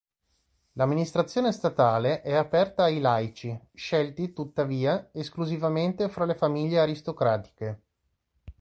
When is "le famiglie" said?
6.25-6.79